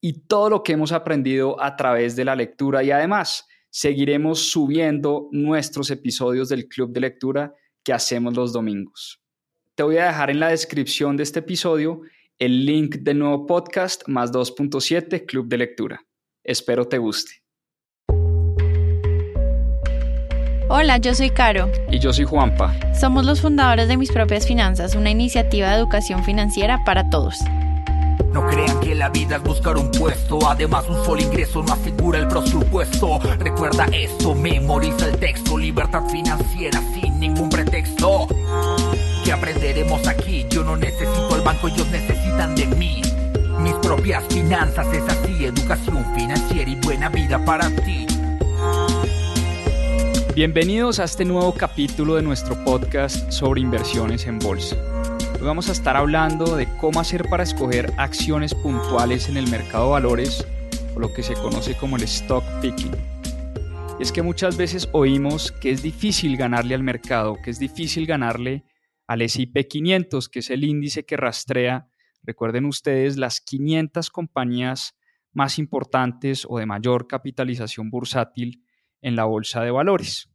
[0.00, 5.28] y todo lo que hemos aprendido a través de la lectura y además seguiremos subiendo
[5.32, 9.20] nuestros episodios del Club de Lectura que hacemos los domingos.
[9.74, 12.02] Te voy a dejar en la descripción de este episodio
[12.38, 16.00] el link del nuevo podcast más 2.7 Club de Lectura.
[16.44, 17.42] Espero te guste.
[20.70, 21.70] Hola, yo soy Caro.
[21.90, 22.74] Y yo soy Juanpa.
[22.94, 27.38] Somos los fundadores de Mis Propias Finanzas, una iniciativa de educación financiera para todos.
[28.32, 32.18] No crean que la vida es buscar un puesto, además un solo ingreso no asegura
[32.18, 33.18] el presupuesto.
[33.38, 38.28] Recuerda eso, memoriza el texto, libertad financiera sin ningún pretexto.
[39.24, 40.46] ¿Qué aprenderemos aquí?
[40.50, 43.02] Yo no necesito el banco, ellos necesitan de mí.
[43.60, 48.06] Mis propias finanzas es así, educación financiera y buena vida para ti.
[50.34, 54.76] Bienvenidos a este nuevo capítulo de nuestro podcast sobre inversiones en bolsa.
[55.40, 59.84] Hoy vamos a estar hablando de cómo hacer para escoger acciones puntuales en el mercado
[59.84, 60.44] de valores
[60.96, 62.90] o lo que se conoce como el stock picking.
[64.00, 68.64] Es que muchas veces oímos que es difícil ganarle al mercado, que es difícil ganarle
[69.06, 71.88] al S&P 500, que es el índice que rastrea,
[72.24, 74.96] recuerden ustedes, las 500 compañías
[75.32, 78.64] más importantes o de mayor capitalización bursátil
[79.02, 80.30] en la bolsa de valores.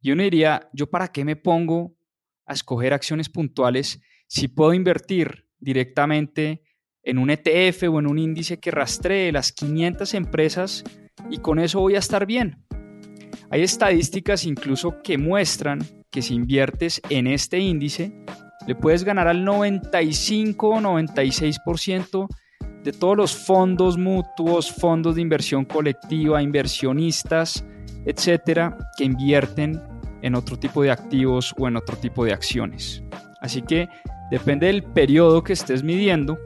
[0.00, 1.96] Y uno diría, ¿yo para qué me pongo
[2.44, 6.62] a escoger acciones puntuales si puedo invertir directamente
[7.02, 10.84] en un ETF o en un índice que rastree las 500 empresas
[11.30, 12.64] y con eso voy a estar bien?
[13.50, 18.12] Hay estadísticas incluso que muestran que si inviertes en este índice,
[18.66, 22.28] le puedes ganar al 95 o 96%
[22.84, 27.64] de todos los fondos mutuos, fondos de inversión colectiva, inversionistas,
[28.04, 29.82] etcétera, que invierten
[30.22, 33.02] en otro tipo de activos o en otro tipo de acciones.
[33.40, 33.88] Así que
[34.30, 36.38] depende del periodo que estés midiendo.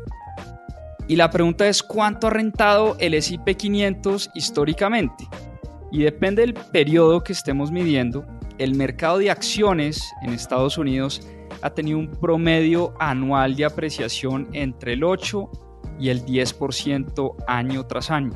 [1.09, 5.29] Y la pregunta es cuánto ha rentado el S&P 500 históricamente.
[5.91, 8.25] Y depende del periodo que estemos midiendo,
[8.59, 11.27] el mercado de acciones en Estados Unidos
[11.63, 15.51] ha tenido un promedio anual de apreciación entre el 8
[15.99, 18.33] y el 10% año tras año.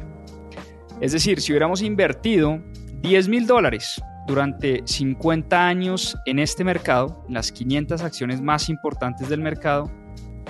[1.01, 2.61] Es decir, si hubiéramos invertido
[3.01, 9.29] 10 mil dólares durante 50 años en este mercado, en las 500 acciones más importantes
[9.29, 9.91] del mercado,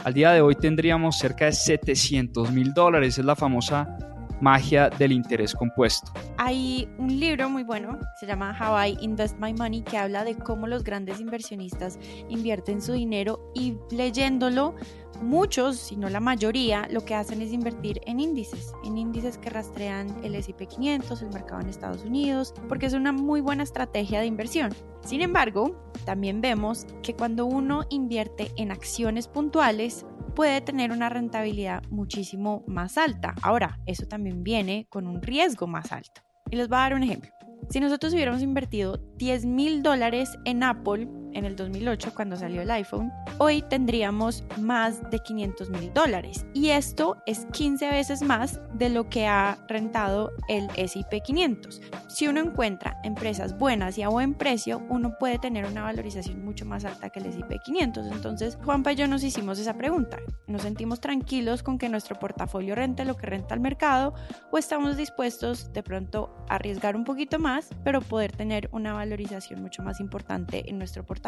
[0.05, 3.19] al día de hoy tendríamos cerca de 700 mil dólares.
[3.19, 3.99] Es la famosa
[4.41, 6.13] magia del interés compuesto.
[6.37, 10.37] Hay un libro muy bueno, se llama How I Invest My Money, que habla de
[10.37, 11.99] cómo los grandes inversionistas
[12.29, 14.75] invierten su dinero y leyéndolo
[15.23, 19.51] Muchos, si no la mayoría, lo que hacen es invertir en índices, en índices que
[19.51, 24.21] rastrean el S&P 500, el mercado en Estados Unidos, porque es una muy buena estrategia
[24.21, 24.75] de inversión.
[25.01, 25.75] Sin embargo,
[26.05, 30.05] también vemos que cuando uno invierte en acciones puntuales,
[30.37, 33.35] puede tener una rentabilidad muchísimo más alta.
[33.43, 36.21] Ahora, eso también viene con un riesgo más alto.
[36.51, 37.31] Y les voy a dar un ejemplo.
[37.71, 42.71] Si nosotros hubiéramos invertido 10 mil dólares en Apple en el 2008 cuando salió el
[42.71, 46.47] iPhone, hoy tendríamos más de 500 mil dólares.
[46.55, 51.83] Y esto es 15 veces más de lo que ha rentado el S&P 500.
[52.09, 56.65] Si uno encuentra empresas buenas y a buen precio, uno puede tener una valorización mucho
[56.65, 58.07] más alta que el S&P 500.
[58.07, 60.19] Entonces, Juanpa y yo nos hicimos esa pregunta.
[60.47, 64.15] ¿Nos sentimos tranquilos con que nuestro portafolio rente lo que renta el mercado
[64.51, 69.61] o estamos dispuestos de pronto a arriesgar un poquito más, pero poder tener una valorización
[69.61, 71.26] mucho más importante en nuestro portafolio?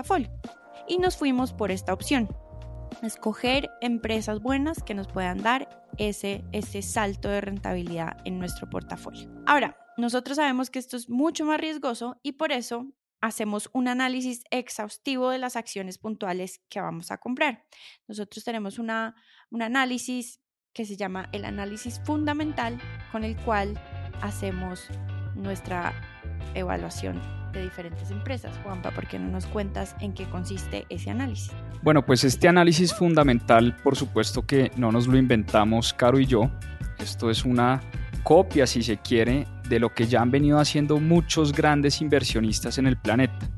[0.87, 2.29] Y nos fuimos por esta opción,
[3.03, 9.29] escoger empresas buenas que nos puedan dar ese, ese salto de rentabilidad en nuestro portafolio.
[9.47, 12.87] Ahora, nosotros sabemos que esto es mucho más riesgoso y por eso
[13.21, 17.65] hacemos un análisis exhaustivo de las acciones puntuales que vamos a comprar.
[18.07, 19.17] Nosotros tenemos una,
[19.51, 20.41] un análisis
[20.73, 22.81] que se llama el análisis fundamental
[23.11, 23.75] con el cual
[24.23, 24.87] hacemos
[25.35, 25.93] nuestra
[26.55, 28.59] evaluación de diferentes empresas.
[28.63, 31.53] Juanpa, ¿por qué no nos cuentas en qué consiste ese análisis?
[31.83, 36.51] Bueno, pues este análisis fundamental, por supuesto que no nos lo inventamos Caro y yo.
[36.99, 37.81] Esto es una
[38.23, 42.87] copia, si se quiere, de lo que ya han venido haciendo muchos grandes inversionistas en
[42.87, 43.49] el planeta.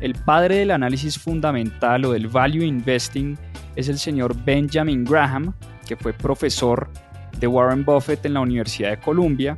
[0.00, 3.38] El padre del análisis fundamental o del value investing
[3.76, 5.54] es el señor Benjamin Graham,
[5.86, 6.88] que fue profesor
[7.38, 9.56] de Warren Buffett en la Universidad de Columbia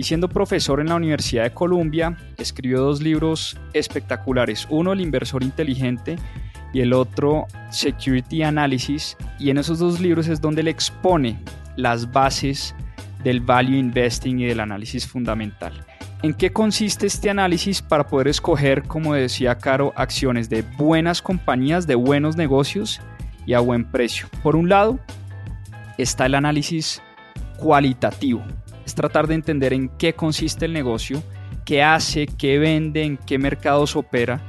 [0.00, 5.42] y siendo profesor en la Universidad de Columbia escribió dos libros espectaculares, uno El inversor
[5.42, 6.16] inteligente
[6.72, 11.38] y el otro Security Analysis y en esos dos libros es donde él expone
[11.76, 12.74] las bases
[13.22, 15.84] del value investing y del análisis fundamental.
[16.22, 21.86] ¿En qué consiste este análisis para poder escoger, como decía Caro, acciones de buenas compañías,
[21.86, 23.02] de buenos negocios
[23.44, 24.28] y a buen precio?
[24.42, 24.98] Por un lado,
[25.98, 27.02] está el análisis
[27.58, 28.42] cualitativo.
[28.90, 31.22] Es tratar de entender en qué consiste el negocio,
[31.64, 34.40] qué hace, qué vende, en qué mercados opera,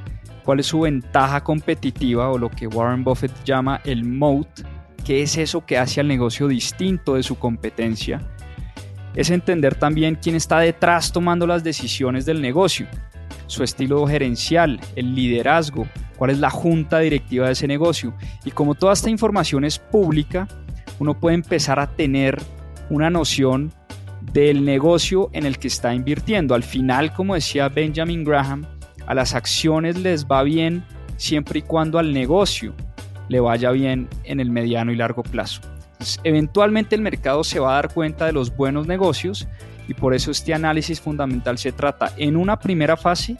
[0.44, 4.62] cuál es su ventaja competitiva o lo que Warren Buffett llama el moat,
[5.04, 8.20] qué es eso que hace al negocio distinto de su competencia
[9.14, 12.88] es entender también quién está detrás tomando las decisiones del negocio,
[13.46, 15.86] su estilo gerencial, el liderazgo,
[16.16, 18.12] cuál es la junta directiva de ese negocio.
[18.44, 20.48] Y como toda esta información es pública,
[20.98, 22.42] uno puede empezar a tener
[22.90, 23.72] una noción
[24.32, 26.54] del negocio en el que está invirtiendo.
[26.54, 28.66] Al final, como decía Benjamin Graham,
[29.06, 30.84] a las acciones les va bien
[31.16, 32.74] siempre y cuando al negocio
[33.28, 35.60] le vaya bien en el mediano y largo plazo
[36.24, 39.48] eventualmente el mercado se va a dar cuenta de los buenos negocios
[39.88, 43.36] y por eso este análisis fundamental se trata en una primera fase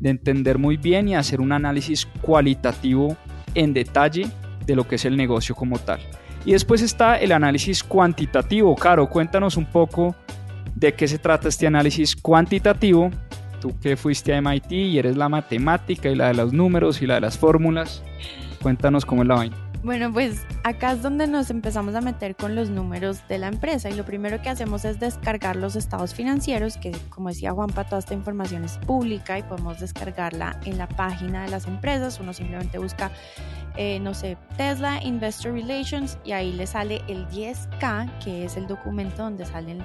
[0.00, 3.16] de entender muy bien y hacer un análisis cualitativo
[3.54, 4.26] en detalle
[4.66, 6.00] de lo que es el negocio como tal.
[6.44, 8.74] Y después está el análisis cuantitativo.
[8.74, 10.14] Caro, cuéntanos un poco
[10.74, 13.10] de qué se trata este análisis cuantitativo.
[13.60, 17.06] Tú que fuiste a MIT y eres la matemática y la de los números y
[17.06, 18.02] la de las fórmulas.
[18.62, 19.56] Cuéntanos cómo es la vaina.
[19.84, 23.90] Bueno, pues acá es donde nos empezamos a meter con los números de la empresa
[23.90, 27.98] y lo primero que hacemos es descargar los estados financieros, que como decía Juanpa, toda
[27.98, 32.18] esta información es pública y podemos descargarla en la página de las empresas.
[32.18, 33.10] Uno simplemente busca,
[33.76, 38.66] eh, no sé, Tesla Investor Relations y ahí le sale el 10K, que es el
[38.66, 39.84] documento donde salen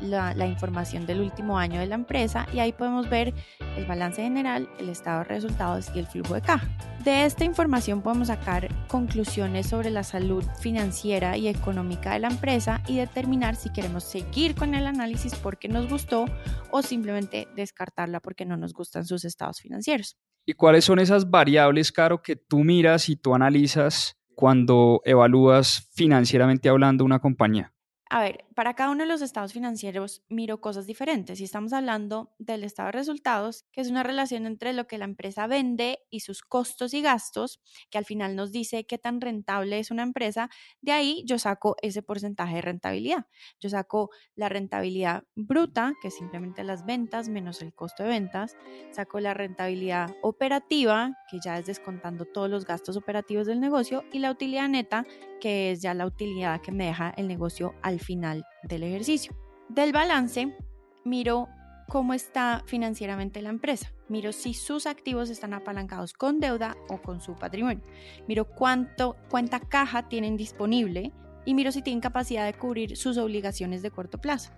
[0.00, 3.34] la, información del último año de la empresa y ahí podemos ver
[3.76, 6.68] el balance general, el estado de resultados y el flujo de caja.
[7.04, 12.82] De esta información podemos sacar conclusiones sobre la salud financiera y económica de la empresa
[12.86, 16.26] y determinar si queremos seguir con el análisis porque nos gustó
[16.70, 20.16] o simplemente descartarla porque no nos gustan sus estados financieros.
[20.44, 26.68] ¿Y cuáles son esas variables, Caro, que tú miras y tú analizas cuando evalúas financieramente
[26.68, 27.74] hablando una compañía?
[28.08, 31.40] A ver, para cada uno de los estados financieros miro cosas diferentes.
[31.40, 35.04] Y estamos hablando del estado de resultados, que es una relación entre lo que la
[35.04, 39.78] empresa vende y sus costos y gastos, que al final nos dice qué tan rentable
[39.78, 40.50] es una empresa.
[40.80, 43.26] De ahí yo saco ese porcentaje de rentabilidad.
[43.60, 48.56] Yo saco la rentabilidad bruta, que es simplemente las ventas menos el costo de ventas.
[48.90, 54.02] Saco la rentabilidad operativa, que ya es descontando todos los gastos operativos del negocio.
[54.12, 55.06] Y la utilidad neta,
[55.40, 59.34] que es ya la utilidad que me deja el negocio al final del ejercicio.
[59.68, 60.56] Del balance,
[61.04, 61.48] miro
[61.88, 63.92] cómo está financieramente la empresa.
[64.08, 67.82] Miro si sus activos están apalancados con deuda o con su patrimonio.
[68.26, 71.12] Miro cuánto cuenta caja tienen disponible
[71.44, 74.52] y miro si tienen capacidad de cubrir sus obligaciones de corto plazo.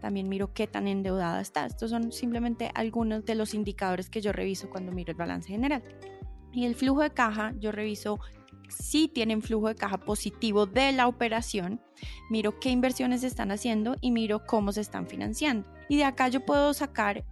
[0.00, 1.66] También miro qué tan endeudada está.
[1.66, 5.82] Estos son simplemente algunos de los indicadores que yo reviso cuando miro el balance general.
[6.52, 8.20] Y el flujo de caja, yo reviso
[8.68, 11.80] si tienen flujo de caja positivo de la operación,
[12.30, 15.68] miro qué inversiones están haciendo y miro cómo se están financiando.
[15.88, 17.24] Y de acá yo puedo sacar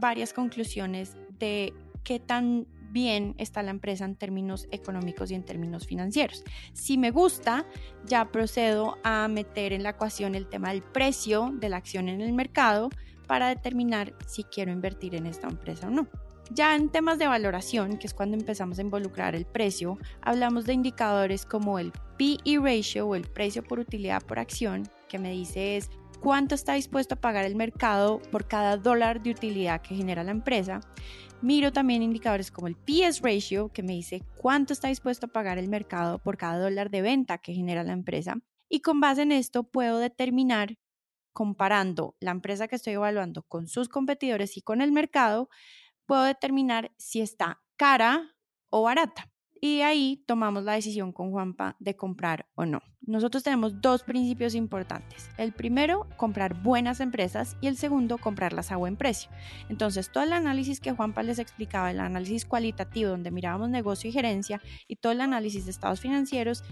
[0.00, 1.72] varias conclusiones de
[2.02, 6.44] qué tan bien está la empresa en términos económicos y en términos financieros.
[6.72, 7.66] Si me gusta,
[8.06, 12.20] ya procedo a meter en la ecuación el tema del precio de la acción en
[12.20, 12.90] el mercado
[13.26, 16.08] para determinar si quiero invertir en esta empresa o no.
[16.50, 20.74] Ya en temas de valoración, que es cuando empezamos a involucrar el precio, hablamos de
[20.74, 25.76] indicadores como el PE ratio o el precio por utilidad por acción, que me dice
[25.76, 30.22] es cuánto está dispuesto a pagar el mercado por cada dólar de utilidad que genera
[30.22, 30.80] la empresa.
[31.40, 35.58] Miro también indicadores como el PS ratio, que me dice cuánto está dispuesto a pagar
[35.58, 38.38] el mercado por cada dólar de venta que genera la empresa.
[38.68, 40.76] Y con base en esto puedo determinar,
[41.32, 45.50] comparando la empresa que estoy evaluando con sus competidores y con el mercado,
[46.06, 48.36] puedo determinar si está cara
[48.70, 49.30] o barata.
[49.60, 52.82] Y ahí tomamos la decisión con Juanpa de comprar o no.
[53.00, 55.30] Nosotros tenemos dos principios importantes.
[55.38, 59.30] El primero, comprar buenas empresas y el segundo, comprarlas a buen precio.
[59.70, 64.12] Entonces, todo el análisis que Juanpa les explicaba, el análisis cualitativo donde mirábamos negocio y
[64.12, 66.62] gerencia y todo el análisis de estados financieros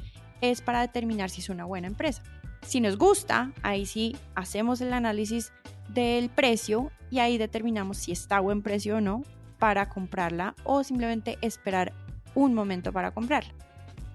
[0.42, 2.22] es para determinar si es una buena empresa.
[2.62, 5.52] Si nos gusta, ahí sí hacemos el análisis
[5.88, 9.22] del precio y ahí determinamos si está a buen precio o no
[9.58, 11.92] para comprarla o simplemente esperar
[12.34, 13.52] un momento para comprarla.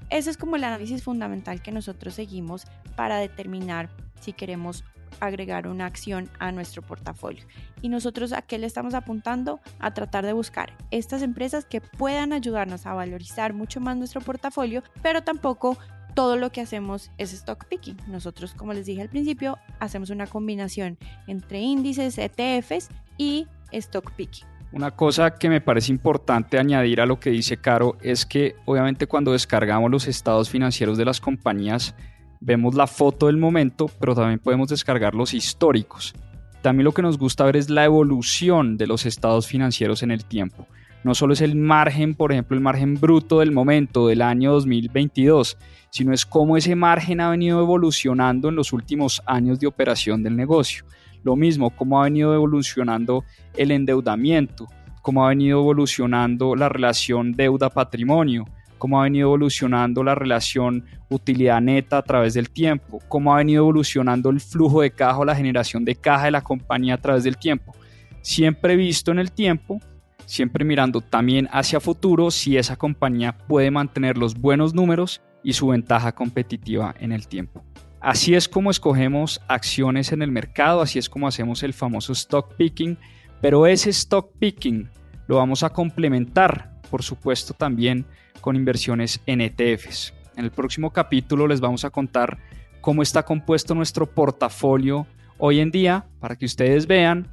[0.09, 2.63] Ese es como el análisis fundamental que nosotros seguimos
[2.95, 4.83] para determinar si queremos
[5.19, 7.45] agregar una acción a nuestro portafolio.
[7.81, 9.59] Y nosotros a qué le estamos apuntando?
[9.79, 14.83] A tratar de buscar estas empresas que puedan ayudarnos a valorizar mucho más nuestro portafolio,
[15.01, 15.77] pero tampoco
[16.17, 17.95] todo lo que hacemos es stock picking.
[18.07, 20.97] Nosotros, como les dije al principio, hacemos una combinación
[21.27, 24.47] entre índices, ETFs y stock picking.
[24.71, 29.05] Una cosa que me parece importante añadir a lo que dice Caro es que obviamente
[29.05, 31.93] cuando descargamos los estados financieros de las compañías,
[32.39, 36.15] vemos la foto del momento, pero también podemos descargar los históricos.
[36.63, 40.25] También lo que nos gusta ver es la evolución de los estados financieros en el
[40.25, 40.65] tiempo.
[41.07, 45.57] No solo es el margen, por ejemplo, el margen bruto del momento del año 2022,
[45.89, 50.35] sino es cómo ese margen ha venido evolucionando en los últimos años de operación del
[50.35, 50.83] negocio.
[51.23, 53.23] Lo mismo, cómo ha venido evolucionando
[53.55, 54.67] el endeudamiento,
[55.01, 58.43] cómo ha venido evolucionando la relación deuda-patrimonio,
[58.77, 63.63] cómo ha venido evolucionando la relación utilidad neta a través del tiempo, cómo ha venido
[63.63, 67.23] evolucionando el flujo de caja o la generación de caja de la compañía a través
[67.23, 67.73] del tiempo.
[68.21, 69.79] Siempre visto en el tiempo,
[70.27, 75.67] siempre mirando también hacia futuro si esa compañía puede mantener los buenos números y su
[75.67, 77.63] ventaja competitiva en el tiempo.
[78.01, 82.53] Así es como escogemos acciones en el mercado, así es como hacemos el famoso stock
[82.55, 82.97] picking,
[83.41, 84.89] pero ese stock picking
[85.27, 88.05] lo vamos a complementar, por supuesto, también
[88.41, 90.13] con inversiones en ETFs.
[90.35, 92.37] En el próximo capítulo les vamos a contar
[92.81, 95.07] cómo está compuesto nuestro portafolio
[95.37, 97.27] hoy en día para que ustedes vean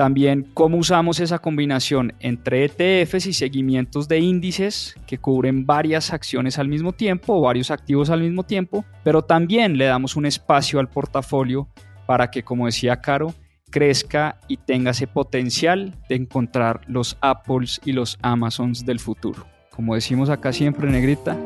[0.00, 6.58] también cómo usamos esa combinación entre ETFs y seguimientos de índices que cubren varias acciones
[6.58, 10.80] al mismo tiempo o varios activos al mismo tiempo, pero también le damos un espacio
[10.80, 11.68] al portafolio
[12.06, 13.34] para que, como decía Caro,
[13.70, 19.46] crezca y tenga ese potencial de encontrar los Apples y los Amazons del futuro
[19.80, 21.38] como decimos acá siempre, negrita,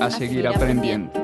[0.00, 1.23] a, seguir, aprendiendo.